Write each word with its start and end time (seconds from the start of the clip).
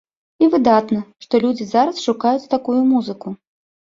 І 0.43 0.47
выдатна, 0.53 1.01
што 1.25 1.41
людзі 1.43 1.67
зараз 1.73 1.99
шукаюць 2.05 2.49
такую 2.55 2.79
музыку. 2.95 3.35